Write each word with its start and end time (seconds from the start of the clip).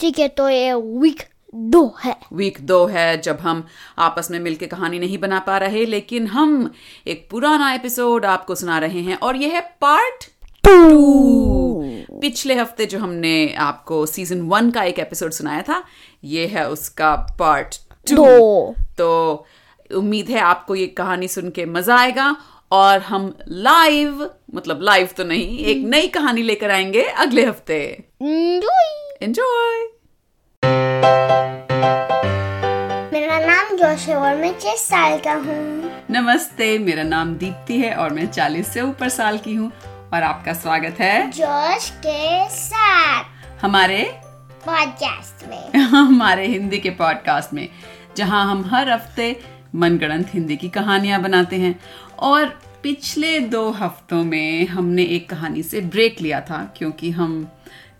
ठीक 0.00 0.18
है 0.18 0.28
तो 0.28 0.48
ये 0.48 0.72
वीक 0.74 1.22
दो 1.54 1.96
है। 2.04 2.16
वीक 2.32 2.60
दो 2.60 2.84
है 2.86 3.20
जब 3.20 3.38
हम 3.40 3.66
आपस 3.98 4.30
में 4.30 4.38
मिलके 4.40 4.66
कहानी 4.66 4.98
नहीं 4.98 5.18
बना 5.18 5.38
पा 5.38 5.58
रहे 5.58 5.84
लेकिन 5.86 6.26
हम 6.26 6.72
एक 7.06 7.26
पुराना 7.30 7.72
एपिसोड 7.72 8.24
आपको 8.24 8.54
सुना 8.54 8.78
रहे 8.78 9.00
हैं 9.00 9.16
और 9.16 9.36
यह 9.36 9.54
है 9.54 9.60
पार्ट 9.80 10.24
टू। 10.64 11.82
पिछले 12.20 12.54
हफ़्ते 12.54 12.86
जो 12.86 12.98
हमने 12.98 13.54
आपको 13.54 14.06
सीज़न 14.06 14.40
वन 14.40 14.70
का 14.70 14.82
एक 14.82 14.98
एपिसोड 14.98 15.32
सुनाया 15.32 15.62
था 15.62 15.84
ये 16.24 16.46
है 16.46 16.68
उसका 16.70 17.14
पार्ट 17.38 17.76
टू 18.06 18.26
तो 18.98 19.46
उम्मीद 19.96 20.28
है 20.28 20.40
आपको 20.40 20.74
ये 20.74 20.86
कहानी 20.86 21.28
सुन 21.28 21.50
के 21.50 21.66
मज़ा 21.66 21.96
आएगा 21.96 22.36
और 22.72 22.98
हम 22.98 23.34
लाइव 23.48 24.30
मतलब 24.54 24.82
लाइव 24.82 25.08
तो 25.16 25.24
नहीं 25.24 25.58
एक 25.58 25.84
नई 25.84 26.08
कहानी 26.08 26.42
लेकर 26.42 26.70
आएँगे 26.70 27.02
अगले 27.02 27.44
हफ़्ते। 27.44 28.04
Enjoy! 29.22 29.86
मेरा 33.12 33.38
नाम 33.38 33.76
जोश 33.76 34.06
है 34.08 34.16
और 34.16 34.36
मैं 34.36 34.58
छह 34.58 34.74
साल 34.74 35.18
का 35.18 35.32
हूँ। 35.32 35.90
नमस्ते 36.10 36.78
मेरा 36.78 37.02
नाम 37.02 37.34
दीप्ति 37.34 37.78
है 37.78 37.94
और 37.94 38.10
मैं 38.10 38.32
40 38.32 38.64
से 38.64 38.80
ऊपर 38.80 39.08
साल 39.08 39.38
की 39.38 39.54
हूँ 39.54 39.72
और 40.14 40.22
आपका 40.22 40.52
स्वागत 40.52 40.96
है 41.00 41.30
जोश 41.30 41.90
के 41.90 42.48
साथ। 42.48 43.24
हमारे 43.62 44.20
पॉडकास्ट 44.66 45.48
में। 45.48 45.80
हमारे 45.80 46.46
हिंदी 46.46 46.78
के 46.78 46.90
पॉडकास्ट 46.90 47.54
में 47.54 47.68
जहाँ 48.16 48.50
हम 48.50 48.64
हर 48.64 48.90
हफ़्ते 48.90 49.40
मनगढ़ंत 49.74 50.34
हिंदी 50.34 50.56
की 50.56 50.68
कहानियाँ 50.68 51.22
बनाते 51.22 51.56
हैं। 51.56 51.80
और 52.18 52.46
पिछले 52.82 53.40
दो 53.40 53.70
हफ्तों 53.70 54.24
में 54.24 54.66
हमने 54.66 55.02
एक 55.02 55.30
कहानी 55.30 55.62
से 55.62 55.80
ब्रेक 55.80 56.20
लिया 56.20 56.40
था 56.40 56.74
क्योंकि 56.76 57.10
हम 57.10 57.48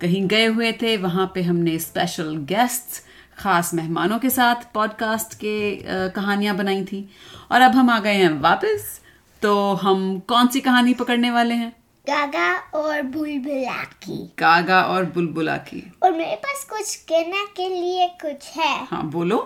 कहीं 0.00 0.26
गए 0.28 0.44
हुए 0.46 0.72
थे 0.72 0.96
वहाँ 0.96 1.30
पे 1.34 1.42
हमने 1.42 1.78
स्पेशल 1.78 2.36
गेस्ट्स 2.48 3.02
खास 3.38 3.72
मेहमानों 3.74 4.18
के 4.18 4.30
साथ 4.30 4.72
पॉडकास्ट 4.74 5.34
के 5.34 5.54
कहानियाँ 6.10 6.56
बनाई 6.56 6.84
थी। 6.84 7.08
और 7.52 7.60
अब 7.60 7.72
हम 7.72 7.90
आ 7.90 7.98
गए 8.00 8.14
हैं 8.14 8.30
वापस 8.40 9.00
तो 9.42 9.52
हम 9.74 10.18
कौन 10.28 10.48
सी 10.48 10.60
कहानी 10.60 10.94
पकड़ने 10.94 11.30
वाले 11.30 11.54
हैं? 11.54 11.72
गागा 12.06 12.52
और 12.74 13.02
बुलबुला 13.02 13.82
की। 14.02 14.18
गागा 14.38 14.82
और 14.82 15.04
बुलबुला 15.04 15.56
की। 15.68 15.82
और 16.02 16.12
मेरे 16.12 16.36
पास 16.36 16.64
कुछ 16.70 16.94
कहने 17.08 17.44
के 17.56 17.68
लिए 17.68 18.08
कुछ 18.22 18.50
है। 18.56 18.84
हाँ 18.84 19.02
बोलो। 19.10 19.38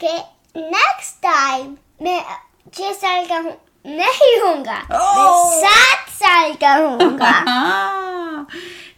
कि 0.00 0.14
नेक्स्ट 0.56 1.22
टाइम 1.22 1.76
मैं 2.02 2.20
छह 2.74 2.92
साल 2.92 3.26
का 3.26 3.38
हूँ 3.38 3.56
नहीं 3.84 4.38
होऊँगा 4.40 4.80
सात 5.62 6.08
साल 6.10 6.52
का 6.54 6.74
होऊँगा 6.74 7.30
हाँ, 7.48 8.46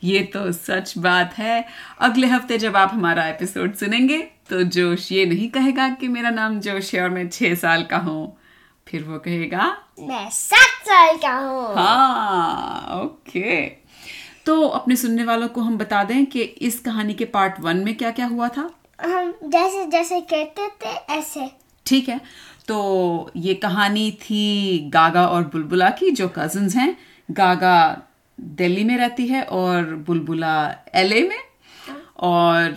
ये 0.04 0.22
तो 0.22 0.50
सच 0.52 0.92
बात 0.98 1.34
है। 1.38 1.64
अगले 2.00 2.26
हफ़्ते 2.26 2.58
जब 2.58 2.76
आप 2.76 2.90
हमारा 2.92 3.26
एपिसोड 3.28 3.74
सुनेंगे 3.74 4.18
तो 4.50 4.62
जोश 4.62 5.10
ये 5.12 5.24
नहीं 5.26 5.48
कहेगा 5.50 5.88
कि 5.90 6.08
मेरा 6.08 6.30
नाम 6.30 6.58
जोश 6.60 6.94
है 6.94 7.02
और 7.02 7.10
मैं 7.10 7.28
छह 7.28 7.54
साल 7.54 7.82
का 7.84 7.96
हूँ। 7.98 8.36
फिर 8.86 9.02
वो 9.02 9.18
कहेगा 9.18 9.66
मैं 10.00 10.28
सात 10.30 10.86
साल 10.86 11.16
का 11.16 11.32
हूँ। 11.34 11.74
हाँ 11.74 13.00
ओके। 13.02 13.66
तो 14.46 14.60
अपने 14.68 14.96
सुनने 14.96 15.24
वालों 15.24 15.48
को 15.48 15.60
हम 15.60 15.78
बता 15.78 16.02
दें 16.04 16.24
कि 16.26 16.42
इस 16.42 16.78
कहानी 16.80 17.14
के 17.14 17.24
पार्ट 17.24 17.60
वन 17.60 17.76
में 17.76 17.94
क्या 17.96 18.10
क्या 18.10 18.26
हुआ 18.26 18.48
था। 18.48 18.70
हम 19.04 19.32
जैसे 19.44 19.86
जैसे 19.86 20.20
कहते 20.32 20.68
थे 20.82 20.94
ऐसे। 21.14 21.50
ठीक 21.86 22.08
है। 22.08 22.20
तो 22.68 23.30
ये 23.36 23.54
कहानी 23.54 24.10
थी 24.10 24.78
गागा 24.90 25.26
और 25.26 25.42
बुलबुला 25.42 25.90
की 25.90 26.10
जो 26.10 26.28
कजिन्स 26.28 26.76
हैं। 26.76 26.96
गागा 27.30 28.02
दिल्ली 28.40 28.84
में 28.84 28.96
रहती 28.96 29.26
है 29.26 29.42
और 29.42 29.84
बुलबुला 30.06 30.54
एलए 30.94 31.22
में। 31.28 31.38
और 32.18 32.74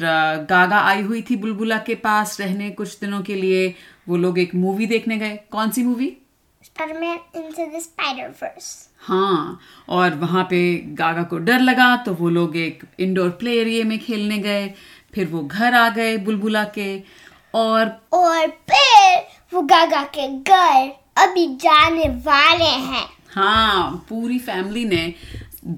गागा 0.50 0.80
आई 0.80 1.02
हुई 1.02 1.22
थी 1.22 1.36
बुलबुला 1.36 1.78
के 1.78 1.96
पास 1.96 2.40
रहने 2.42 2.70
कुछ 2.70 3.00
दिनों 3.00 3.22
के 3.22 3.36
लिए। 3.36 3.74
वो 4.10 4.18
लोग 4.18 4.40
एक 4.40 4.56
मूवी 4.56 4.86
देखने 4.86 5.18
गए। 5.18 5.40
कौन 5.52 5.70
सी 5.70 5.84
movie 5.84 6.18
Spider-Man 6.64 7.18
into 7.38 7.66
the 7.74 7.82
Spider-Verse. 7.82 8.90
हाँ 9.00 9.59
और 9.90 10.16
वहाँ 10.16 10.44
पे 10.44 10.78
गागा 10.78 11.24
को 11.24 11.38
डर 11.38 11.59
लगा 11.59 11.96
तो 11.96 12.14
वो 12.14 12.30
लोग 12.30 12.58
एक 12.58 12.84
इंडोर 13.00 13.30
प्ले 13.30 13.59
एरिया 13.62 13.86
में 13.86 14.00
खेलने 14.00 14.38
गए। 14.38 14.74
फिर 15.14 15.28
वो 15.28 15.44
घर 15.44 15.74
आ 15.74 15.90
गए 15.90 16.18
बुलबुला 16.18 16.64
के। 16.64 17.03
और 17.56 18.02
और 18.14 18.47
फिर 18.47 19.22
वो 19.57 19.62
गागा 19.63 20.01
के 20.16 20.28
घर 20.29 20.90
अभी 21.18 21.45
जाने 21.57 22.07
वाले 22.25 22.66
हैं। 22.66 23.06
हाँ 23.29 24.06
पूरी 24.09 24.38
फैमिली 24.40 24.84
ने 24.85 25.13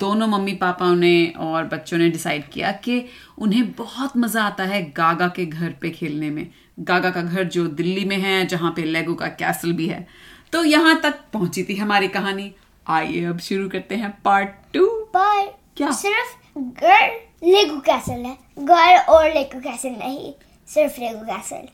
दोनों 0.01 0.27
मम्मी 0.27 0.53
पापाओं 0.53 0.95
ने 0.95 1.13
और 1.39 1.63
बच्चों 1.65 1.97
ने 1.97 2.09
डिसाइड 2.09 2.49
किया 2.49 2.71
कि 2.83 3.03
उन्हें 3.37 3.71
बहुत 3.71 4.17
मज़ा 4.17 4.43
आता 4.43 4.63
है 4.63 4.81
गागा 4.97 5.27
के 5.27 5.45
घर 5.45 5.75
पे 5.81 5.89
खेलने 5.91 6.29
में। 6.29 6.45
गागा 6.79 7.09
का 7.09 7.21
घर 7.21 7.43
जो 7.45 7.65
दिल्ली 7.79 8.05
में 8.05 8.17
है 8.17 8.45
जहाँ 8.47 8.73
पे 8.75 8.83
लेगो 8.83 9.15
का 9.15 9.27
कैसल 9.39 9.73
भी 9.73 9.87
है। 9.87 10.05
तो 10.53 10.63
यहाँ 10.65 10.99
तक 11.01 11.23
पहुँची 11.33 11.63
थी 11.63 11.75
हमारी 11.75 12.07
कहानी। 12.09 12.51
आइए 12.89 13.23
अब 13.25 13.39
शुरू 13.39 13.69
करते 13.69 13.95
हैं 13.95 14.13
पार्ट 14.25 14.49
टू 14.73 14.87
पर 15.15 15.45
क्या? 15.77 15.91
सिर्फ़ 15.93 16.59
घर 16.59 17.09
लेगो 17.45 17.79
कैसल 17.81 18.25
है। 18.25 18.37
घर 18.59 18.97
और 18.99 19.33
लेगो 19.33 19.59
कैसल 19.61 19.99
नहीं 19.99 20.33
सिर्फ़ 20.67 21.01
लेगो 21.01 21.25
कैसल 21.25 21.67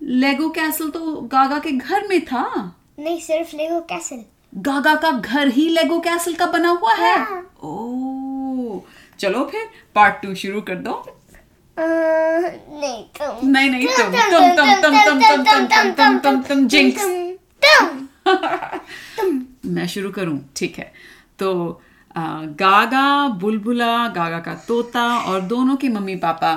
लेगो 0.00 0.48
कैसल 0.50 0.90
तो 0.90 1.20
गागा 1.32 1.58
के 1.58 1.70
घर 1.72 2.06
में 2.08 2.20
था 2.24 2.44
नहीं 2.98 3.20
सिर्फ़ 3.20 3.56
लेगो 3.56 3.80
कैसल 3.90 4.24
गागा 4.60 4.94
का 5.02 5.10
घर 5.10 5.48
ही 5.48 5.68
लेगो 5.68 5.98
कैसल 6.00 6.34
का 6.34 6.46
बना 6.46 6.70
हुआ 6.70 6.94
है 6.94 7.16
हाँ। 7.18 7.42
ओ 7.62 8.80
चलो 9.20 9.44
फिर 9.44 9.68
पार्ट 9.94 10.22
टू 10.22 10.34
शुरू 10.34 10.60
कर 10.62 10.74
दो 10.78 11.02
नहीं 11.76 13.02
तुम 13.18 13.48
नहीं 13.48 13.70
नहीं 13.70 13.86
तुम 13.88 14.12
तुम 14.12 14.54
तुम 14.56 14.72
तुम 14.82 14.96
तुम 15.04 15.20
तुम 15.20 15.42
तुम 15.44 15.66
तुम 15.66 15.92
तुम 15.92 16.18
तुम 16.18 16.42
तुम 16.42 16.66
जिंक्स 16.68 17.04
तुम 17.64 19.38
मैं 19.66 19.86
शुरू 19.88 20.10
करूँ 20.10 20.38
ठीक 20.56 20.78
है 20.78 20.92
तो 21.38 21.52
गागा 22.60 23.06
बुलबुला 23.40 23.92
गागा 24.08 24.38
का 24.40 24.54
तोता 24.68 25.04
और 25.18 25.40
दोनों 25.42 25.76
के 25.76 25.88
मम्मी 25.88 26.16
पापा 26.16 26.54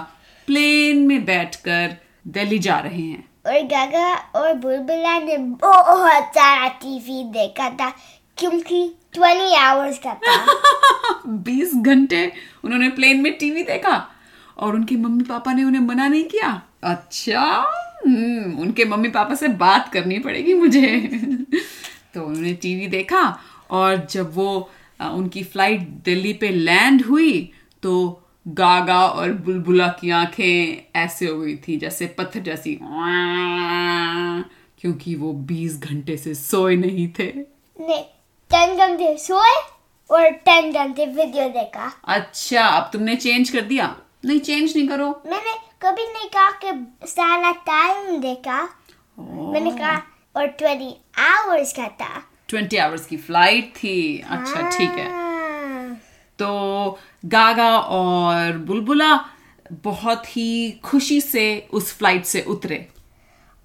प्लेन 0.48 1.06
में 1.08 1.24
बैठकर 1.26 1.96
दिल्ली 2.30 2.60
जा 2.60 2.80
रहे 2.80 3.02
हैं 3.02 3.33
और 3.46 3.62
गागा 3.62 4.16
और 4.16 4.54
बुलबुला 4.54 5.20
ने 5.20 5.38
बहुत 5.38 6.24
सारा 6.24 6.68
टीवी 6.68 7.24
देखा 7.24 7.70
था 7.70 7.90
क्योंकि 8.38 8.96
20 9.18 9.56
आवर्स 9.56 10.00
का 10.00 10.14
था। 10.14 10.46
बीस 11.28 11.76
घंटे 11.76 12.34
उन्होंने 12.64 12.90
प्लेन 12.90 13.22
में 13.22 13.38
टीवी 13.38 13.64
देखा 13.64 14.08
और 14.58 14.76
उनके 14.76 14.96
मम्मी 14.96 15.24
पापा 15.24 15.54
ने 15.54 15.64
उन्हें 15.64 15.82
मना 15.82 16.08
नहीं 16.08 16.24
किया। 16.24 16.62
अच्छा 16.84 17.42
हम्म, 18.08 18.60
उनके 18.60 18.86
मम्मी 18.86 19.10
पापा 19.10 19.36
से 19.36 19.48
बात 19.48 19.90
करनी 19.94 20.20
पड़ेगी 20.20 20.54
मुझे। 20.54 20.98
तो 22.14 22.24
उन्होंने 22.24 22.54
टीवी 22.54 22.88
देखा 22.88 23.40
और 23.70 24.08
जब 24.12 24.34
वो 24.34 24.72
उनकी 25.02 25.44
फ़्लाइट 25.44 25.80
दिल्ली 25.82 26.34
पे 26.34 26.50
लैंड 26.50 27.06
हुई 27.06 27.52
तो 27.84 28.23
गागा 28.46 29.00
और 29.08 29.32
बुलबुला 29.44 29.88
की 30.00 30.10
आँखें 30.12 31.00
ऐसे 31.02 31.26
हो 31.26 31.40
गई 31.40 31.56
थी 31.58 31.78
जैसे 31.78 32.08
पत्थर 32.18 32.40
जैसी। 32.40 32.80
क्योंकि 34.82 35.16
वो 35.16 35.32
बीस 35.50 35.80
घंटे 35.80 36.18
से 36.18 36.34
सोए 36.34 36.76
नहीं 36.76 37.08
थे। 37.20 37.32
ने 37.80 38.00
10 38.52 38.78
घंटे 38.78 39.16
सोए 39.18 39.56
और 40.10 40.30
10 40.50 40.74
घंटे 40.74 41.06
वीडियो 41.06 41.48
देखा। 41.50 41.92
अच्छा 42.08 42.66
अब 42.68 42.90
तुमने 42.94 43.16
चेंज 43.16 43.50
कर 43.50 43.62
दिया। 43.62 43.96
नहीं 44.26 44.40
चेंज 44.40 44.76
नहीं 44.78 44.88
करो। 44.88 45.08
मैंने 45.26 45.54
कभी 45.82 46.08
नहीं 46.08 46.30
कहा 46.30 46.52
कि 46.64 47.08
सारा 47.08 47.52
टाइम 47.52 48.18
देखा। 48.22 48.62
मैंने 49.20 49.72
कहा 49.72 49.96
और 50.36 50.48
20 50.62 50.94
आवर्स 51.20 51.74
का 51.74 51.88
था। 52.02 52.24
ट्वेंटी 52.50 52.78
आवर्स 52.78 53.06
की 53.06 53.18
फ़्लाइट 53.18 53.74
थी। 53.76 54.24
अच्छा 54.30 54.70
ठीक 54.70 54.90
है। 54.90 55.12
हाँ। 55.12 55.23
तो 56.40 57.00
गागा 57.26 57.78
और 57.80 58.58
बुलबुला 58.68 59.14
बहुत 59.84 60.26
ही 60.38 60.72
खुशी 60.86 61.20
से 61.22 61.46
उस 61.74 61.94
फ़्लाइट 61.98 62.26
से 62.26 62.42
उतरे। 62.50 62.86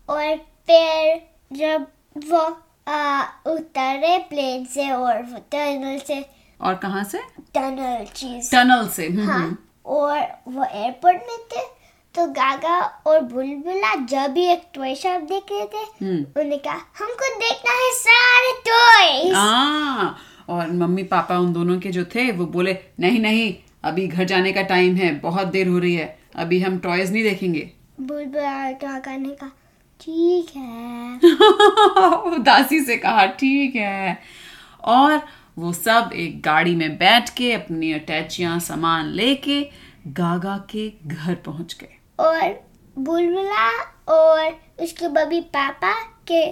और 0.09 0.37
फिर 0.69 1.21
जब 1.53 1.87
वो 2.31 2.41
आ, 2.89 3.23
उतरे 3.47 4.19
प्लेन 4.19 4.65
से 4.65 4.91
और 4.91 5.23
टनल 5.53 5.99
से। 6.07 6.25
और 6.61 6.75
कहाँ 6.75 7.03
से? 7.05 7.19
टनल 7.55 8.05
चीज़। 8.15 8.51
टनल 8.53 8.89
से 8.89 9.07
हम्म, 9.09 9.27
हाँ 9.31 9.39
हम्म। 9.39 9.57
और 9.87 10.21
वो 10.49 10.65
एयरपोर्ट 10.65 11.17
में 11.29 11.39
थे 11.53 11.67
तो 12.15 12.27
गागा 12.33 12.79
और 13.07 13.21
बुलबुला 13.33 13.95
जब 14.13 14.33
भी 14.33 14.47
एक 14.53 14.63
टॉय 14.75 14.95
शॉप 14.95 15.23
देख 15.23 15.53
रहे 15.53 15.67
थे 15.67 15.85
हम्म। 16.05 16.17
उन्होंने 16.17 16.57
कहा 16.59 16.81
हमको 16.99 17.35
देखना 17.39 17.73
है 17.83 17.91
सारे 17.95 18.53
टॉयज 18.69 19.35
हाँ 19.35 20.17
और 20.49 20.73
मम्मी 20.73 21.03
पापा 21.03 21.39
उन 21.39 21.53
दोनों 21.53 21.81
के 21.81 21.91
जो 21.91 22.05
थे 22.05 22.33
वो 22.33 22.47
बोले 22.47 22.79
नहीं 23.01 23.21
नहीं 23.21 23.55
अभी 23.85 24.07
घर 24.09 24.25
जाने 24.25 24.53
का 24.53 24.63
टाइम 24.63 24.97
है 24.97 25.15
बहुत 25.21 25.47
देर 25.47 25.69
हो 25.69 25.79
रही 25.79 25.95
है 25.95 26.19
अभी 26.37 26.61
हम 26.61 26.79
टॉयज 26.79 27.13
नहीं 27.13 27.23
देखेंगे. 27.23 27.71
बुलबुला 28.01 28.71
गागा 28.71 29.19
कहा 29.19 29.51
ठीक 30.01 30.57
है। 30.57 31.17
उदासी 32.35 32.81
से 32.81 32.97
कहा 32.97 33.27
ठीक 33.27 33.77
है। 33.77 34.19
और 34.85 35.21
वो 35.59 35.73
सब 35.73 36.11
एक 36.15 36.43
गाड़ी 36.43 36.75
में 36.75 36.99
बैठ 36.99 37.31
के 37.31 37.53
अपनी 37.53 37.93
अटैचियाँ 37.93 38.61
सामान 38.61 39.07
लेके 39.07 39.71
गागा 40.07 40.67
के 40.71 40.93
घर 41.07 41.35
पहुँच 41.35 41.77
गए। 41.81 41.99
और 42.21 42.69
बुलबुला 42.99 43.71
और 44.09 44.61
उसके 44.81 45.09
बबी 45.09 45.41
पापा 45.41 45.93
के 46.31 46.51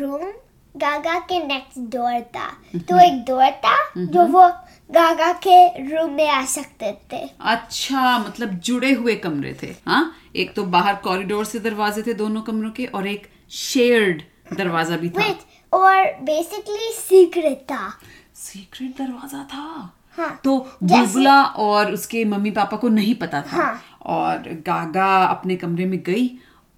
रूम 0.00 0.32
गागा 0.76 1.18
के 1.20 1.38
नेक्स्ट 1.46 1.78
डोर 1.92 2.20
था। 2.36 2.48
तो 2.78 2.98
एक 3.00 3.24
डोर 3.24 3.50
था 3.64 3.76
जो 3.96 4.26
वो 4.26 4.48
गागा 4.90 5.32
के 5.46 5.56
रूम 5.88 6.10
में 6.12 6.28
आ 6.28 6.44
सकते 6.46 6.92
थे। 7.12 7.18
अच्छा 7.42 8.18
मतलब 8.18 8.48
जुड़े 8.60 8.92
हुए 8.92 9.14
कमरे 9.16 9.56
थे। 9.62 9.74
हाँ 9.86 10.12
एक 10.36 10.54
तो 10.54 10.64
बाहर 10.66 10.94
कॉरिडोर 11.04 11.44
से 11.44 11.58
दरवाजे 11.60 12.02
थे 12.02 12.14
दोनों 12.14 12.42
कमरों 12.42 12.70
के 12.70 12.86
और 12.86 13.06
एक 13.06 13.28
शेयर्ड 13.52 14.22
दरवाज़ा 14.54 14.96
भी 14.96 15.08
था। 15.10 15.34
और 15.72 16.12
बेसिकली 16.22 16.92
सीक्रेट 16.94 17.62
था। 17.70 17.88
सीक्रेट 18.36 18.96
दरवाज़ा 18.98 19.42
था? 19.44 19.92
हाँ 20.18 20.40
तो 20.44 20.58
बुलबुला 20.82 21.42
और 21.42 21.92
उसके 21.92 22.24
मम्मी 22.24 22.50
पापा 22.50 22.76
को 22.76 22.88
नहीं 22.88 23.14
पता 23.14 23.40
था। 23.42 23.56
हाँ। 23.56 23.80
और 24.06 24.48
गागा 24.66 25.08
अपने 25.24 25.56
कमरे 25.56 25.86
में 25.86 26.02
गई 26.06 26.30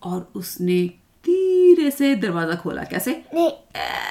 और 0.03 0.31
उसने 0.37 0.79
धीरे 1.69 1.91
से 1.91 2.15
दरवाज़ा 2.17 2.55
खोला 2.57 2.83
कैसे? 2.85 3.11
नहीं 3.35 3.51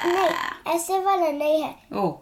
नहीं 0.06 0.74
ऐसे 0.74 0.98
वाला 0.98 1.30
नहीं 1.32 1.62
है। 1.62 1.74
ओ। 1.94 2.12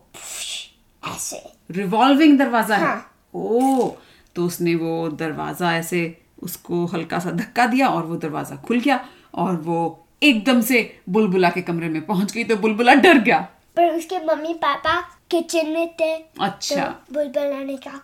ऐसे। 1.02 1.42
रिवॉल्विंग 1.70 2.38
दरवाज़ा 2.38 2.76
है? 2.76 2.86
हाँ। 2.86 3.12
ओ 3.34 3.90
तो 4.36 4.44
उसने 4.46 4.74
वो 4.74 5.08
दरवाज़ा 5.18 5.74
ऐसे 5.76 6.00
उसको 6.42 6.84
हल्का 6.86 7.18
सा 7.18 7.30
धक्का 7.32 7.66
दिया 7.66 7.88
और 7.88 8.06
वो 8.06 8.16
दरवाज़ा 8.16 8.56
खुल 8.66 8.80
गया 8.80 8.98
और 9.34 9.56
वो 9.62 9.78
एकदम 10.22 10.60
से 10.60 10.80
बुलबुला 11.08 11.50
के 11.50 11.62
कमरे 11.62 11.88
में 11.88 12.04
पहुँच 12.06 12.32
गई 12.32 12.44
तो 12.44 12.56
बुलबुला 12.56 12.94
डर 12.96 13.18
गया। 13.18 13.38
पर 13.76 13.94
उसके 13.96 14.18
मम्मी 14.24 14.54
पापा 14.54 15.00
किचन 15.30 15.68
में 15.68 15.88
थे। 16.00 16.12
अच्छा। 16.40 16.84
तो 16.84 17.14
बुलबुला 17.14 17.62
ने 17.64 17.76
कहा 17.76 18.00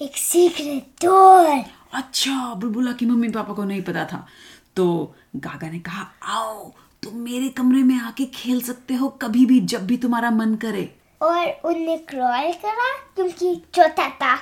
एक 0.00 0.16
सीक्रेट 0.18 1.04
डोर 1.04 1.64
अच्छा 1.94 2.54
बुलबुला 2.54 2.92
की 2.92 3.06
मम्मी 3.06 3.28
पापा 3.28 3.54
को 3.54 3.64
नहीं 3.64 3.82
पता 3.82 4.04
था। 4.04 4.26
तो 4.76 5.14
गागा 5.36 5.70
ने 5.70 5.78
कहा 5.78 6.06
आओ 6.22 6.72
तुम 7.02 7.14
मेरे 7.14 7.48
कमरे 7.48 7.82
में 7.82 8.00
आके 8.00 8.24
खेल 8.24 8.60
सकते 8.60 8.94
हो 8.94 9.08
कभी 9.08 9.46
भी 9.46 9.60
जब 9.60 9.86
भी 9.86 9.96
तुम्हारा 9.96 10.30
मन 10.30 10.54
करे. 10.54 10.94
और 11.22 11.48
उनने 11.64 11.96
क्रॉल 11.96 12.52
करा 12.52 12.88
क्योंकि 13.14 13.54
छोटा 13.74 14.08
था। 14.08 14.34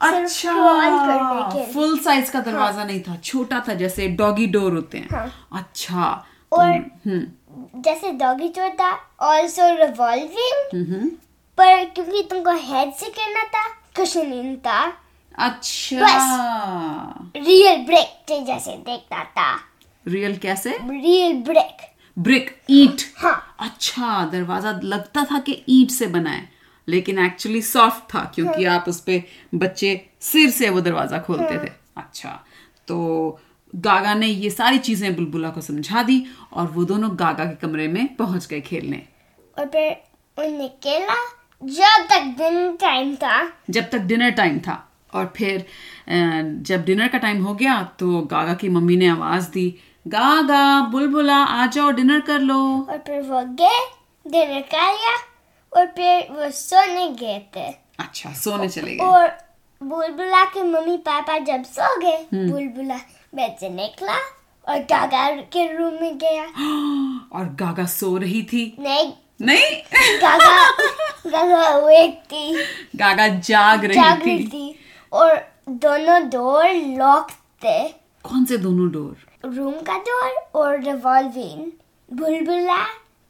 अच्छा 0.00 1.72
फुल 1.72 1.98
साइज़ 1.98 2.30
का 2.32 2.40
दरवाज़ा 2.40 2.78
हाँ। 2.78 2.86
नहीं 2.86 3.00
था 3.00 3.16
छोटा 3.16 3.64
था 3.68 3.74
जैसे 3.74 4.08
डॉगी 4.08 4.46
डोर 4.46 4.72
होते 4.72 4.98
हैं। 4.98 5.08
हाँ। 5.12 5.48
अच्छा 5.52 6.26
तो- 6.50 6.60
और 6.60 6.70
हम्म। 7.06 7.82
जैसे 7.82 8.12
डॉगी 8.12 8.48
चोर 8.48 8.68
था 8.68 8.90
ऑल्सो 9.20 9.74
रिवॉल्विंग 9.76 10.88
हम्म। 10.88 11.08
पर 11.58 11.84
क्योंकि 11.84 12.22
तुमको 12.30 12.50
हेड 12.50 12.94
से 12.94 13.06
करना 13.06 13.44
था 13.44 13.68
कुशनिंग 13.96 14.56
था। 14.56 14.80
अच्छा। 15.38 16.06
रियल 17.36 17.84
ब्रेक 17.86 18.44
जैसे 18.46 18.70
देखता 18.70 19.24
था। 19.24 19.54
रियल 20.06 20.36
कैसे? 20.36 20.70
रियल 20.82 21.42
ब्रिक 21.42 21.82
ब्रिक 22.16 22.50
ईट 22.70 23.02
हाँ. 23.16 23.56
अच्छा 23.60 24.24
दरवाज़ा 24.32 24.80
लगता 24.84 25.24
था 25.30 25.38
कि 25.38 25.62
ईट 25.68 25.90
से 25.90 26.06
बना 26.06 26.30
है 26.30 26.48
लेकिन 26.88 27.18
एक्चुअली 27.18 27.62
सॉफ्ट 27.62 28.14
था 28.14 28.24
क्योंकि 28.34 28.64
हाँ। 28.64 28.74
आप 28.74 28.88
उस 28.88 29.00
पे 29.00 29.22
बच्चे 29.54 30.00
सिर 30.22 30.50
से 30.50 30.68
वो 30.70 30.80
दरवाज़ा 30.80 31.18
खोलते 31.18 31.54
हाँ. 31.54 31.64
थे 31.64 31.70
अच्छा 31.96 32.38
तो 32.88 33.40
गागा 33.72 34.14
ने 34.14 34.26
ये 34.26 34.50
सारी 34.50 34.78
चीज़ें 34.78 35.14
बुलबुला 35.16 35.48
को 35.50 35.60
समझा 35.60 36.02
दी 36.02 36.24
और 36.52 36.66
वो 36.66 36.84
दोनों 36.84 37.10
गागा 37.18 37.44
के 37.44 37.54
कमरे 37.56 37.88
में 37.88 38.06
पहुँच 38.16 38.46
गए 38.46 38.60
खेलने। 38.60 39.02
और 39.56 39.66
फिर 39.66 40.44
उनने 40.44 40.68
खेला 40.84 41.14
जब 41.62 42.06
तक 42.10 42.34
डिनर 42.38 42.76
टाइम 42.80 43.14
था। 43.16 43.36
जब 43.70 43.88
तक 43.90 43.98
डिनर 44.02 44.30
टाइम 44.32 44.58
था। 44.58 44.82
और 45.14 45.32
फिर 45.36 45.64
जब 46.08 46.84
डिनर 46.84 47.08
का 47.08 47.18
टाइम 47.18 47.42
हो 47.42 47.54
गया 47.54 47.82
तो 47.98 48.20
गागा 48.30 48.54
की 48.54 48.68
मम्मी 48.68 48.96
ने 48.96 49.06
आवाज़ 49.08 49.48
दी 49.50 49.66
गागा 50.06 50.80
बुलबुला 50.80 51.36
आ 51.36 51.66
जाओ 51.66 51.90
डिनर 51.90 52.20
कर 52.20 52.38
लो। 52.38 52.86
और 52.90 52.98
फिर 52.98 53.22
वो 53.22 53.40
गए 53.44 53.78
डिनर 54.26 54.60
कर 54.60 54.92
लिया 54.92 55.16
और 55.72 55.86
फिर 55.86 56.26
वो 56.30 56.50
सोने 56.50 57.08
गए 57.08 57.38
थे। 57.56 57.66
अच्छा 57.98 58.32
सोने 58.32 58.68
चले 58.68 58.94
गए। 58.96 59.04
और 59.06 59.28
बुलबुला 59.82 60.44
के 60.44 60.62
मम्मी 60.62 60.96
पापा 60.96 61.38
जब 61.38 61.62
सो 61.62 62.00
गए 62.00 62.26
बुलबुला 62.34 62.96
बेड 63.34 63.56
से 63.58 63.68
निकला 63.68 64.16
और 64.68 64.78
गागा 64.78 65.30
के 65.30 65.78
रूम 65.78 65.94
में 65.94 66.18
गया। 66.18 66.42
और 67.38 67.44
गागा 67.60 67.86
सो 67.86 68.16
रही 68.16 68.42
थी। 68.42 68.76
नहीं। 68.80 69.12
नहीं? 69.42 69.82
गागा 70.20 70.70
गागा 71.30 71.62
अवेक 71.62 72.22
थी। 72.24 72.56
गागा 72.96 73.28
जाग 73.28 73.84
रही 73.84 73.94
जाग 73.94 74.26
थी। 74.26 74.36
रही 74.36 74.46
थी। 74.46 74.74
और 75.12 75.48
दोनों 75.68 76.28
डोर 76.28 76.68
लॉक 76.98 77.30
थे। 77.64 77.88
कौन 78.24 78.44
से 78.44 78.56
दोनों 78.56 78.90
डोर? 78.90 79.16
रूम 79.44 79.74
का 79.86 79.96
डोर 79.98 80.60
और 80.60 80.78
रिवॉल्विंग 80.82 81.70
बुलबुला 82.08 82.84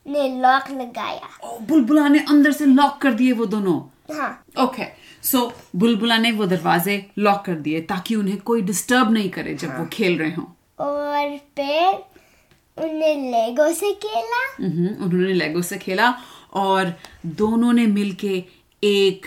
ने 0.06 0.28
लॉक 0.40 0.70
लगाया 0.70 1.28
ओ, 1.44 1.58
बुलबुला 1.61 2.08
ने 2.08 2.19
अंदर 2.31 2.52
से 2.52 2.66
लॉक 2.66 2.99
कर 3.02 3.12
दिए 3.14 3.32
वो 3.32 3.46
दोनों 3.46 3.81
हाँ 4.14 4.31
ओके 4.64 4.84
सो 5.22 5.40
बुलबुला 5.76 6.16
ने 6.19 6.32
वो 6.32 6.46
दरवाजे 6.46 7.05
लॉक 7.19 7.43
कर 7.46 7.55
दिए 7.66 7.81
ताकि 7.90 8.14
उन्हें 8.14 8.38
कोई 8.40 8.62
डिस्टर्ब 8.62 9.12
नहीं 9.12 9.31
करे 9.31 9.55
जब 9.55 9.78
वो 9.78 9.87
खेल 9.93 10.19
रहे 10.19 10.32
हों 10.34 10.44
और 10.87 11.37
फिर 11.56 12.84
उन्हें 12.84 13.31
लेगो 13.31 13.72
से 13.72 13.93
खेला 14.02 14.44
हम्म, 14.56 15.05
उन्होंने 15.05 15.32
लेगो 15.32 15.62
से 15.62 15.78
खेला 15.78 16.14
और 16.62 16.93
दोनों 17.38 17.72
ने 17.72 17.87
मिलके 17.87 18.43
एक 18.82 19.26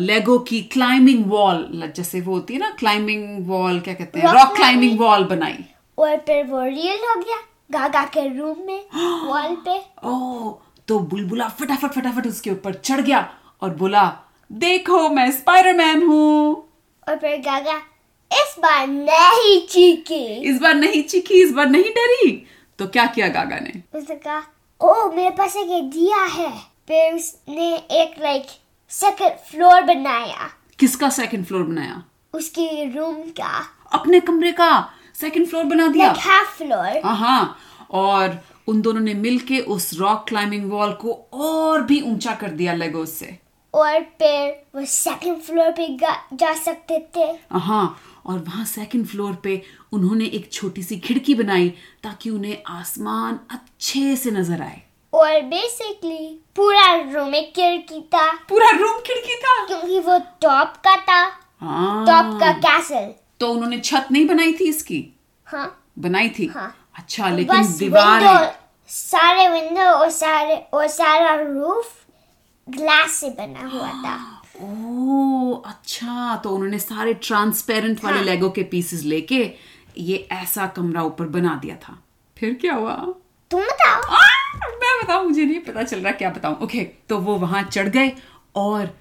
लेगो 0.00 0.38
की 0.48 0.60
क्लाइंबिंग 0.72 1.24
वॉल 1.26 1.92
जैसे 1.96 2.20
वो 2.20 2.34
होती 2.34 2.54
है 2.54 2.60
ना 2.60 2.70
क्लाइंबिंग 2.78 3.46
वॉल 3.46 3.80
क्या 3.80 3.94
कहते 3.94 4.20
हैं 4.20 4.32
रॉक 4.32 4.54
क्लाइंबिंग 4.56 4.98
वॉल 5.00 5.24
बनाई 5.24 5.64
और 5.98 6.16
फिर 6.26 6.44
वो 6.46 6.62
रियल 6.62 7.04
हो 7.08 7.20
गया। 7.20 7.36
गागा 7.72 8.04
के 8.14 8.26
रूम 8.38 8.66
में 8.66 8.84
वॉल 9.26 9.56
पे 9.66 9.78
ओ 10.04 10.50
तो 10.88 10.98
बुलबुला 11.00 11.48
फटाफट 11.50 11.92
फटाफट 11.92 12.26
उसके 12.26 12.50
ऊपर 12.50 12.74
चढ़ 12.74 13.00
गया 13.00 13.28
और 13.62 13.70
बोला 13.74 14.04
देखो 14.50 15.08
मैं 15.08 15.30
स्पाइडरमैन 15.32 16.02
हूँ। 16.02 16.54
और 17.08 17.16
फिर 17.16 17.38
गागा 17.40 17.76
इस 18.30 18.54
बार 18.60 18.86
नहीं 18.86 19.66
चीखी। 19.66 20.24
इस 20.50 20.60
बार 20.60 20.74
नहीं 20.74 21.02
चीखी 21.02 21.42
इस 21.42 21.52
बार 21.52 21.66
नहीं 21.66 21.90
डरी। 21.92 22.30
तो 22.78 22.86
क्या 22.86 23.06
किया 23.06 23.28
गागा 23.28 23.58
ने? 23.58 23.82
उसने 23.94 24.16
कहा 24.16 24.42
ओ 24.80 25.10
मेरे 25.12 25.30
पास 25.30 25.56
एक 25.56 25.70
आइडिया 25.70 26.24
है। 26.34 26.50
फिर 26.88 27.14
उसने 27.14 27.74
एक 27.74 28.14
लाइक 28.22 28.46
सेकंड 28.90 29.38
फ्लोर 29.50 29.82
बनाया। 29.84 30.50
किसका 30.78 31.08
सेकंड 31.10 31.44
फ्लोर 31.46 31.62
बनाया? 31.62 32.02
उसके 32.34 32.84
रूम 32.90 33.16
का। 33.38 33.52
अपने 33.92 34.20
कमरे 34.20 34.52
का। 34.52 34.70
सेकंड 35.14 35.46
फ्लोर 35.46 35.64
बना 35.64 35.86
दिया। 35.86 36.06
लाइक 36.06 36.20
हाफ़ 36.20 36.56
फ्लोर 36.58 37.00
हाँ 37.04 37.56
और 37.92 38.38
उन 38.68 38.80
दोनों 38.82 39.00
ने 39.00 39.14
मिलके 39.14 39.58
उस 39.60 39.90
रॉक 39.98 40.24
क्लाइंबिंग 40.28 40.70
वॉल 40.70 40.92
को 40.92 41.12
और 41.34 41.82
भी 41.82 42.00
ऊँचा 42.02 42.34
कर 42.34 42.50
दिया 42.50 42.74
लेगोस 42.74 43.12
से। 43.12 43.38
और 43.74 44.00
फिर 44.18 44.50
वो 44.74 44.84
सेकंड 44.86 45.40
फ्लोर 45.40 45.70
पे 45.70 45.86
जा 46.36 46.52
सकते 46.54 46.98
थे। 47.16 47.24
हाँ 47.52 48.00
और 48.26 48.38
वहाँ 48.38 48.64
सेकंड 48.64 49.06
फ्लोर 49.06 49.34
पे 49.34 49.62
उन्होंने 49.92 50.24
एक 50.26 50.52
छोटी 50.52 50.82
सी 50.82 50.98
खिड़की 50.98 51.34
बनाई 51.34 51.68
ताकि 52.02 52.30
उन्हें 52.30 52.62
आसमान 52.68 53.38
अच्छे 53.50 54.14
से 54.16 54.30
नज़र 54.30 54.62
आए। 54.62 54.80
और 55.12 55.40
बेसिकली 55.42 56.40
पूरा 56.56 56.94
रूम 57.12 57.34
एक 57.34 57.52
खिड़की 57.54 58.00
था। 58.14 58.30
पूरा 58.48 58.70
रूम 58.70 59.00
खिड़की 59.00 59.36
था। 59.36 59.64
क्योंकि 59.66 59.98
वो 60.00 60.18
टॉप 60.42 60.76
का 60.86 60.96
था। 60.96 61.20
हाँ। 61.60 62.06
टॉप 62.06 62.40
का 62.40 62.52
कैसल 62.60 63.12
तो 63.44 63.52
उन्होंने 63.52 63.78
छत 63.80 64.06
नहीं 64.12 64.26
बनाई 64.26 64.52
थी 64.52 64.64
इसकी? 64.64 65.14
हाँ। 65.46 65.84
बनाई 65.98 66.28
थी? 66.28 66.46
हाँ। 66.46 66.74
अच्छा 66.98 67.28
लेकिन 67.28 67.66
दीवार 67.78 68.22
है। 68.22 68.58
सारे 68.88 69.48
विंडो 69.48 69.80
और 69.80 70.10
सारे 70.10 70.56
और 70.72 70.86
सारा 70.88 71.34
रूफ 71.34 71.92
ग्लास 72.68 73.10
से 73.10 73.30
बना 73.30 73.68
हुआ 73.68 73.88
था। 73.88 74.40
ओ 74.62 75.54
अच्छा 75.66 76.36
तो 76.36 76.50
उन्होंने 76.50 76.78
सारे 76.78 77.14
ट्रांसपेरेंट 77.14 78.04
वाले 78.04 78.16
हाँ। 78.16 78.24
लेगो 78.24 78.50
के 78.50 78.62
पीसेस 78.62 79.02
लेके 79.02 79.54
ये 79.98 80.16
ऐसा 80.32 80.66
कमरा 80.66 81.02
ऊपर 81.02 81.24
बना 81.24 81.54
दिया 81.62 81.76
था। 81.76 81.98
फिर 82.38 82.54
क्या 82.54 82.74
हुआ? 82.74 82.94
तुम 83.50 83.60
बताओ। 83.60 84.02
आ, 84.02 84.18
मैं 84.58 85.04
बताऊँ 85.04 85.24
मुझे 85.24 85.44
नहीं 85.44 85.60
पता 85.60 85.82
चल 85.82 86.00
रहा 86.00 86.12
क्या 86.12 86.30
बताऊँ। 86.30 86.56
ओके 86.62 86.84
तो 87.08 87.18
वो 87.18 87.36
वहाँ 87.36 87.62
चढ़ 87.62 87.88
गए 87.88 88.12
और 88.56 88.94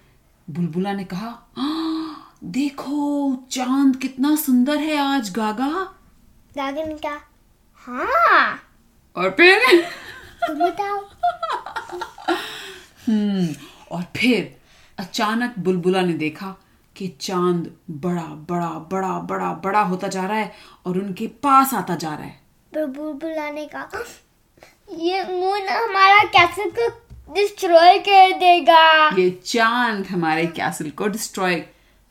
बुलबुला 0.49 0.93
ने 0.93 1.03
कहा 1.03 1.27
"आ, 1.57 1.82
देखो 2.43 3.35
चाँद 3.51 3.95
कितना 3.95 4.35
सुंदर 4.35 4.77
है 4.77 4.97
आज 4.97 5.29
गागा। 5.31 5.67
गागा 6.55 6.83
ने 6.83 6.95
कहा 6.95 7.19
हाँ। 7.73 8.59
और 9.15 9.29
फिर? 9.29 9.83
तुम 10.47 10.59
बताओ। 10.59 10.97
हम्म 13.07 13.47
और 13.91 14.03
फिर 14.17 14.55
अचानक 14.97 15.55
बुलबुला 15.59 16.01
ने 16.01 16.13
देखा 16.13 16.55
कि 16.95 17.07
चाँद 17.21 17.71
बड़ा 17.91 18.27
बड़ा 18.49 18.69
बड़ा 18.91 19.19
बड़ा 19.19 19.53
बड़ा 19.53 19.81
होता 19.81 20.07
जा 20.07 20.25
रहा 20.25 20.37
है 20.37 20.51
और 20.85 20.97
उनके 20.97 21.27
पास 21.27 21.73
आता 21.73 21.95
जा 21.95 22.13
रहा 22.15 22.25
है। 22.25 22.39
पर 22.73 22.85
बुलबुला 22.85 23.49
ने 23.51 23.65
कहा 23.65 24.03
ये 24.91 25.23
मून 25.23 25.67
हमारा 25.67 26.23
कैसल 26.23 26.69
को 26.69 26.89
डिस्ट्रॉय 27.33 27.99
कर 27.99 28.31
देगा। 28.31 29.09
ये 29.17 29.29
चाँद 29.45 30.07
हमारे 30.07 30.45
कैसल 30.47 30.89
को 30.89 31.07
डिस्ट्रॉय 31.07 31.63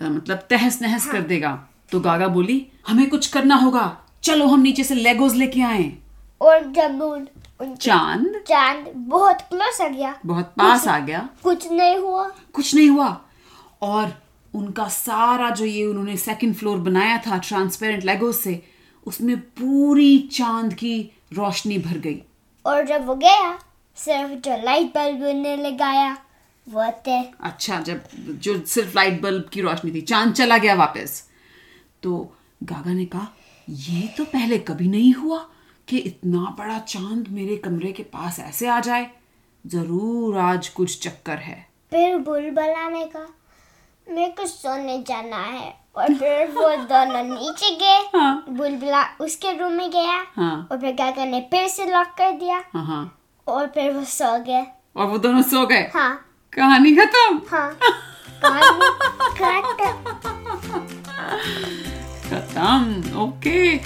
मतलब 0.09 0.38
तहस 0.50 0.82
नहस 0.82 1.04
हाँ. 1.04 1.12
कर 1.12 1.21
देगा। 1.21 1.68
तो 1.90 2.00
गागा 2.00 2.28
बोली 2.28 2.66
हमें 2.88 3.11
कुछ 3.11 3.26
करना 3.26 3.54
होगा। 3.54 3.99
चलो 4.23 4.47
हम 4.47 4.61
नीचे 4.61 4.85
से 4.85 4.94
लेगोज 4.94 5.35
लेके 5.35 5.62
आए। 5.62 5.92
और 6.40 6.73
जब 6.73 7.28
चाँद? 7.80 8.42
चाँद 8.49 8.92
बहुत 8.97 9.40
क्लोज 9.40 9.80
आ 9.82 9.88
गया। 9.88 10.18
बहुत 10.26 10.44
पास 10.44 10.88
आ 10.88 10.99
गया। 10.99 11.28
कुछ 11.42 11.73
नहीं 11.73 11.97
हुआ। 11.97 12.32
कुछ 12.52 12.75
नहीं 12.75 12.88
हुआ। 12.88 13.21
और 13.82 14.23
उनका 14.54 14.88
सारा 14.88 15.50
जो 15.50 15.64
ये 15.64 15.85
उन्होंने 15.85 16.16
सेकंड 16.16 16.54
फ्लोर 16.54 16.78
बनाया 16.78 17.18
था 17.18 17.38
ट्रांसपेरेंट 17.38 18.04
लेगो 18.04 18.32
से 18.32 18.62
उसमें 19.06 19.40
पूरी 19.40 20.18
चाँद 20.18 20.75
की 20.75 21.12
रोशनी 21.32 21.78
भर 21.78 21.99
गई। 21.99 22.23
और 22.66 22.87
जब 22.87 23.06
वो 23.06 23.14
गया 23.14 23.59
सिर्फ़ 23.97 24.32
जो 24.32 24.64
लाइट 24.64 24.87
बल्ब 24.87 25.23
उन्हें 25.23 25.56
लगाया। 25.56 26.18
अच्छा 27.40 27.81
जब 27.81 28.04
जो 28.19 28.61
सिर्फ़ 28.66 28.95
लाइट 28.95 29.23
बल्ब 29.23 29.49
की 29.52 29.61
रोशनी 29.61 29.92
थी 29.92 30.00
चाँद 30.00 30.33
चला 30.33 30.59
गया 30.59 30.75
वापस। 30.75 31.31
तो 32.02 32.37
गागा 32.62 32.92
ने 32.92 33.04
कहा 33.04 33.26
ये 33.71 34.14
तो 34.19 34.25
पहले 34.25 34.59
कभी 34.59 34.88
नहीं 34.88 35.14
हुआ 35.14 35.49
कि 35.88 35.99
इतना 35.99 36.57
बड़ा 36.59 36.78
चाँद 36.78 37.26
मेरे 37.28 37.57
कमरे 37.57 37.92
के 37.92 38.02
पास 38.02 38.38
ऐसे 38.38 38.69
आ 38.69 38.81
जाए। 38.81 39.11
ज़रूर 39.66 40.38
आज 40.38 40.69
कुछ 40.69 41.02
चक्कर 41.02 41.38
है। 41.38 41.69
फिर 41.90 42.19
बुलबुला 42.19 42.88
ने 42.88 43.04
कहा 43.04 43.26
मेरे 44.11 44.33
को 44.33 44.47
सोने 44.47 45.04
जाना 45.09 45.37
है। 45.37 45.83
और 45.97 46.14
फिर 46.14 46.47
वो 46.47 46.76
दोनों 46.76 47.23
नीचे 47.25 47.71
गए। 47.71 48.19
हाँ। 48.19 48.45
बुलबुला 48.49 49.04
उसके 49.21 49.59
रूम 49.59 49.73
में 49.73 49.90
गया। 49.90 50.26
हाँ। 50.37 50.69
और 50.73 50.81
फिर 50.81 50.95
गागा 50.95 51.25
ने 51.25 51.40
फिर 51.40 51.69
से 51.69 51.87
लॉक 51.87 52.07
कर 52.07 52.31
दिया। 52.31 52.64
हाँ 52.75 52.85
हाँ। 52.85 53.23
और 53.47 53.66
फिर 53.66 53.92
वो 53.92 54.04
सो 54.04 54.45
गए। 54.45 54.66
और 54.97 55.07
वो 55.07 55.19
दोनों 55.19 55.42
सो 55.42 55.66
गए? 55.66 55.90
हाँ। 55.95 56.31
कहानी 56.56 56.97
खत्म? 56.97 57.40
हाँ। 57.50 57.78
खत्म। 58.44 58.90
खत्म 62.30 63.18
ओके। 63.18 63.76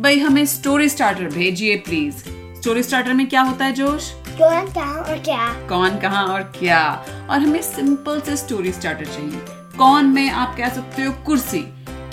भाई 0.00 0.18
हमें 0.18 0.46
स्टोरी 0.46 0.88
स्टार्टर 0.88 1.24
भेजिए 1.24 1.76
प्लीज़ 1.76 2.14
स्टोरी 2.60 2.82
स्टार्टर 2.82 3.12
में 3.12 3.28
क्या 3.28 3.42
होता 3.42 3.64
है 3.64 3.72
जोश? 3.72 4.10
कौन 4.10 4.66
कहा 4.66 4.92
और 4.92 5.18
क्या? 5.18 5.66
कौन 5.68 5.98
कहा 5.98 6.22
और 6.22 6.42
क्या? 6.42 7.04
और 7.30 7.40
हमें 7.40 7.62
सिंपल 7.62 8.20
से 8.20 8.36
स्टोरी 8.36 8.72
स्टार्टर 8.72 9.04
चाहिए। 9.04 9.40
कौन 9.78 10.06
में 10.06 10.30
आप 10.30 10.56
कह 10.56 10.68
सकते 10.68 11.02
हो 11.02 11.12
कुर्सी? 11.12 11.64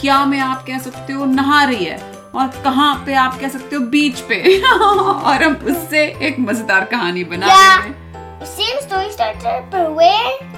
क्या 0.01 0.25
में 0.25 0.39
आप 0.39 0.65
कह 0.67 0.79
सकते 0.79 1.13
हो 1.13 1.25
नहा 1.25 1.63
रही 1.63 1.86
है? 1.86 1.98
और 2.36 2.48
कहाँ 2.48 3.03
पे 3.05 3.13
आप 3.13 3.39
कह 3.39 3.50
सकते 3.50 3.75
हो 3.75 3.81
बीच 3.81 4.20
पे? 4.20 4.62
और 4.67 5.43
हम 5.43 5.53
उससे 5.53 6.05
एक 6.22 6.39
मज़ेदार 6.39 6.86
कहानी 6.86 7.24
बना 7.24 7.48
रहे 7.48 7.84
देंगे। 7.84 8.00
सेम 8.45 8.79
स्टोरी 8.79 9.12
स्टार्टर 9.12 9.60
पर 9.71 9.89
वेयर 9.89 10.50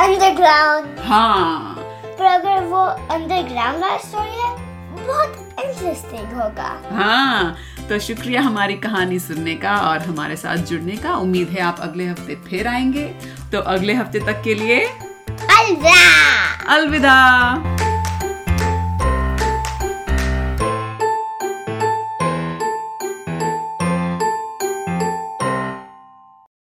अंडरग्राउंड 0.00 0.98
हाँ 1.00 1.74
पर 2.18 2.24
अगर 2.24 2.64
वो 2.64 2.82
अंडरग्राउंड 3.14 3.82
वाला 3.82 3.96
स्टोरी 3.98 4.42
है 4.42 4.50
बहुत 4.96 5.62
इंटरेस्टिंग 5.64 6.32
होगा। 6.32 6.68
हाँ 6.92 7.56
तो 7.88 7.98
शुक्रिया 7.98 8.42
हमारी 8.42 8.74
कहानी 8.74 9.18
सुनने 9.18 9.54
का 9.54 9.76
और 9.78 9.98
हमारे 9.98 10.36
साथ 10.36 10.56
जुड़ने 10.68 10.96
का। 10.96 11.14
उम्मीद 11.14 11.48
है 11.48 11.60
आप 11.60 11.80
अगले 11.80 12.06
हफ़्ते 12.06 12.34
फिर 12.48 12.68
आएँगे। 12.68 13.06
तो 13.52 13.60
अगले 13.72 13.94
हफ़्ते 13.94 14.20
तक 14.26 14.42
के 14.42 14.54
लिए 14.54 14.80
अलविदा। 14.80 15.94
अलविदा। 16.74 17.83